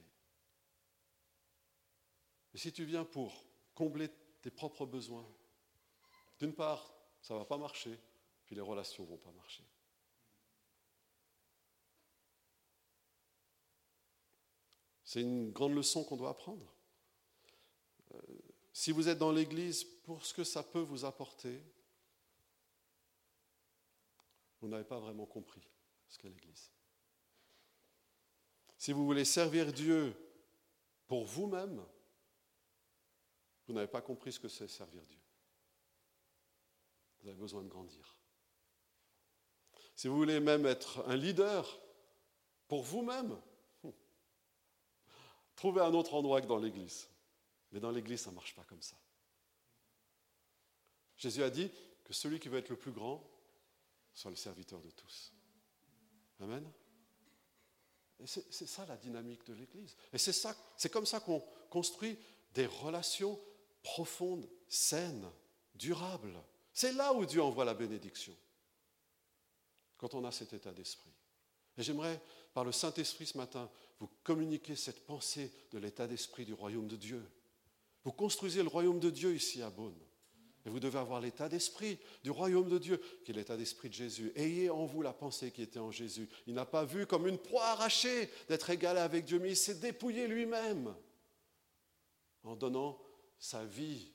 [2.54, 3.46] Et si tu viens pour
[3.76, 4.08] combler
[4.42, 5.28] tes propres besoins,
[6.40, 8.00] d'une part, ça ne va pas marcher,
[8.46, 9.66] puis les relations ne vont pas marcher.
[15.04, 16.74] C'est une grande leçon qu'on doit apprendre.
[18.74, 21.62] Si vous êtes dans l'Église pour ce que ça peut vous apporter,
[24.62, 25.68] vous n'avez pas vraiment compris
[26.08, 26.72] ce qu'est l'Église.
[28.78, 30.16] Si vous voulez servir Dieu
[31.08, 31.86] pour vous-même,
[33.68, 35.20] vous n'avez pas compris ce que c'est servir Dieu.
[37.20, 38.18] Vous avez besoin de grandir.
[39.96, 41.80] Si vous voulez même être un leader
[42.68, 43.40] pour vous-même,
[45.56, 47.11] trouvez un autre endroit que dans l'Église.
[47.72, 48.96] Mais dans l'Église, ça ne marche pas comme ça.
[51.18, 51.72] Jésus a dit
[52.04, 53.24] que celui qui veut être le plus grand
[54.14, 55.32] soit le serviteur de tous.
[56.40, 56.70] Amen.
[58.26, 59.96] c'est ça la dynamique de l'Église.
[60.12, 62.18] Et c'est ça, c'est comme ça qu'on construit
[62.54, 63.40] des relations
[63.84, 65.30] profondes, saines,
[65.76, 66.42] durables.
[66.74, 68.36] C'est là où Dieu envoie la bénédiction.
[69.98, 71.12] Quand on a cet état d'esprit.
[71.78, 72.20] Et j'aimerais,
[72.54, 73.70] par le Saint-Esprit ce matin,
[74.00, 77.24] vous communiquer cette pensée de l'état d'esprit du royaume de Dieu.
[78.04, 80.00] Vous construisez le royaume de Dieu ici à Beaune.
[80.66, 83.96] Et vous devez avoir l'état d'esprit du royaume de Dieu, qui est l'état d'esprit de
[83.96, 84.32] Jésus.
[84.36, 86.30] Ayez en vous la pensée qui était en Jésus.
[86.46, 89.80] Il n'a pas vu comme une proie arrachée d'être égalé avec Dieu, mais il s'est
[89.80, 90.94] dépouillé lui-même
[92.44, 93.00] en donnant
[93.40, 94.12] sa vie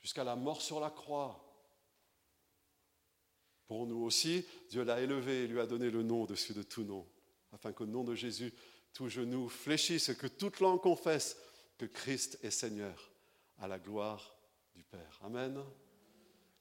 [0.00, 1.38] jusqu'à la mort sur la croix.
[3.66, 6.84] Pour nous aussi, Dieu l'a élevé et lui a donné le nom au-dessus de tout
[6.84, 7.06] nom,
[7.52, 8.52] afin qu'au nom de Jésus,
[8.92, 11.36] tout genou fléchisse et que toute langue confesse
[11.82, 13.10] que Christ est Seigneur,
[13.58, 14.36] à la gloire
[14.72, 15.18] du Père.
[15.24, 15.60] Amen.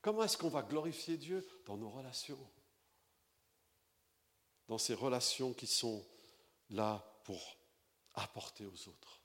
[0.01, 2.39] Comment est-ce qu'on va glorifier Dieu Dans nos relations?
[4.67, 6.03] Dans ces relations qui sont
[6.71, 7.55] là pour
[8.15, 9.21] apporter aux autres.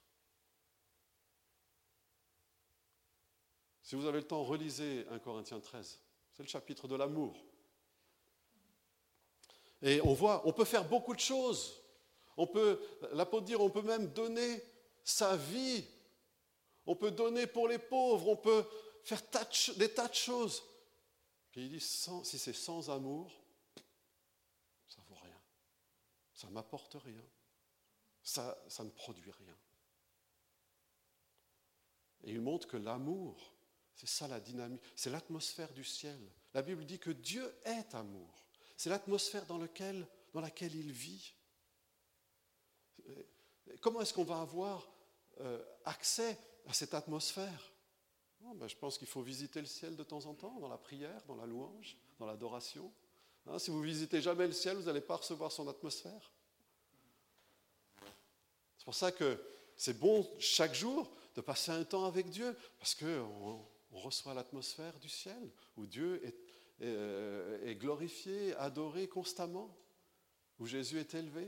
[3.81, 5.99] Si vous avez le temps, relisez 1 Corinthiens 13.
[6.31, 7.43] C'est le chapitre de l'amour.
[9.81, 11.81] Et on voit, on peut faire beaucoup de choses.
[12.35, 12.79] On peut,
[13.13, 14.61] l'apôtre dire, on peut même donner
[15.07, 15.85] sa vie.
[16.85, 18.27] On peut donner pour les pauvres.
[18.27, 18.65] On peut
[19.03, 19.21] faire
[19.77, 20.61] des tas de choses.
[21.51, 23.31] Puis il dit, si c'est sans amour,
[24.87, 25.41] ça vaut rien.
[26.33, 27.23] Ça m'apporte rien.
[28.21, 29.57] Ça, ça ne produit rien.
[32.25, 33.53] Et il montre que l'amour,
[33.95, 36.19] c'est ça la dynamique, c'est l'atmosphère du ciel.
[36.53, 38.45] La Bible dit que Dieu est amour.
[38.75, 41.33] C'est l'atmosphère dans, dans laquelle il vit.
[43.79, 44.96] Comment est-ce qu'on va avoir
[45.41, 47.71] euh, accès à cette atmosphère
[48.41, 51.21] ben, Je pense qu'il faut visiter le ciel de temps en temps, dans la prière,
[51.27, 52.91] dans la louange, dans l'adoration.
[53.47, 56.31] Hein, si vous visitez jamais le ciel, vous n'allez pas recevoir son atmosphère.
[58.77, 59.41] C'est pour ça que
[59.75, 64.97] c'est bon chaque jour de passer un temps avec Dieu, parce qu'on on reçoit l'atmosphère
[64.99, 66.85] du ciel, où Dieu est,
[67.69, 69.75] est glorifié, adoré constamment,
[70.59, 71.47] où Jésus est élevé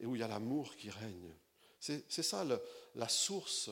[0.00, 1.34] et où il y a l'amour qui règne.
[1.80, 2.46] C'est ça
[2.94, 3.70] la source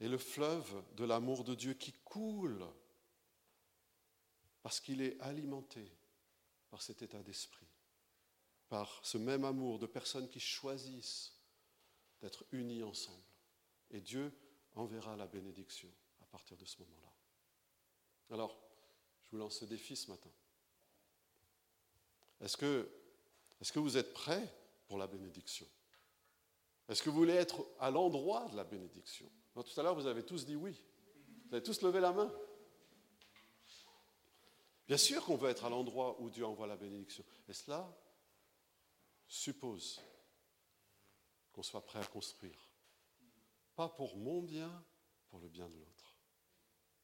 [0.00, 2.64] et le fleuve de l'amour de Dieu qui coule
[4.62, 5.90] parce qu'il est alimenté
[6.70, 7.66] par cet état d'esprit,
[8.68, 11.32] par ce même amour de personnes qui choisissent
[12.20, 13.22] d'être unies ensemble.
[13.90, 14.32] Et Dieu
[14.74, 15.90] enverra la bénédiction
[16.22, 17.12] à partir de ce moment-là.
[18.30, 18.58] Alors,
[19.22, 20.30] je vous lance ce défi ce matin.
[22.40, 22.90] Est-ce que,
[23.60, 24.52] est que vous êtes prêts
[24.86, 25.66] pour la bénédiction?
[26.88, 29.30] Est-ce que vous voulez être à l'endroit de la bénédiction?
[29.54, 30.82] Tout à l'heure, vous avez tous dit oui.
[31.48, 32.32] Vous avez tous levé la main.
[34.86, 37.24] Bien sûr qu'on veut être à l'endroit où Dieu envoie la bénédiction.
[37.48, 37.90] Et cela
[39.26, 40.02] suppose
[41.52, 42.70] qu'on soit prêt à construire.
[43.76, 44.84] Pas pour mon bien,
[45.30, 46.16] pour le bien de l'autre.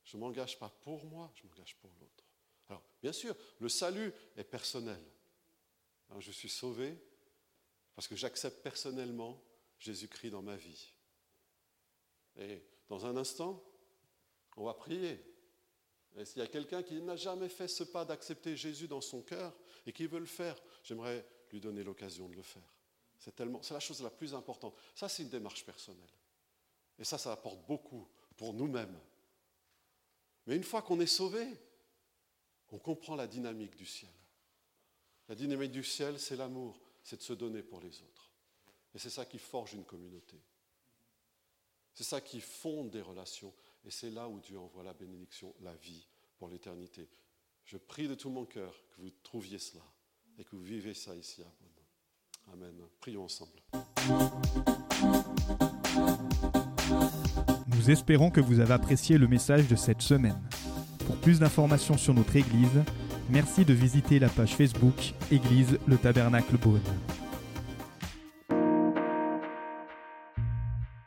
[0.05, 2.25] Je ne m'engage pas pour moi, je m'engage pour l'autre.
[2.69, 5.03] Alors, bien sûr, le salut est personnel.
[6.19, 6.99] Je suis sauvé
[7.95, 9.41] parce que j'accepte personnellement
[9.81, 10.93] Jésus-Christ dans ma vie.
[12.37, 13.63] Et dans un instant,
[14.57, 15.19] on va prier.
[16.17, 19.23] Et s'il y a quelqu'un qui n'a jamais fait ce pas d'accepter Jésus dans son
[19.23, 19.57] cœur
[19.87, 22.75] et qui veut le faire, j'aimerais lui donner l'occasion de le faire.
[23.19, 24.75] C'est tellement, c'est la chose la plus importante.
[24.95, 26.11] Ça, c'est une démarche personnelle.
[26.99, 28.99] Et ça, ça apporte beaucoup pour nous-mêmes.
[30.47, 31.47] Mais une fois qu'on est sauvé,
[32.71, 34.11] on comprend la dynamique du ciel.
[35.29, 38.30] La dynamique du ciel, c'est l'amour, c'est de se donner pour les autres.
[38.95, 40.41] Et c'est ça qui forge une communauté.
[41.95, 43.53] C'est ça qui fonde des relations.
[43.85, 46.07] Et c'est là où Dieu envoie la bénédiction, la vie
[46.39, 47.09] pour l'éternité.
[47.65, 49.85] Je prie de tout mon cœur que vous trouviez cela
[50.39, 52.65] et que vous vivez ça ici à Bonne.
[52.65, 52.75] Amen.
[53.01, 53.53] Prions ensemble.
[57.69, 60.41] Nous espérons que vous avez apprécié le message de cette semaine.
[61.07, 62.83] Pour plus d'informations sur notre Église,
[63.29, 66.81] merci de visiter la page Facebook Église le Tabernacle Beaune.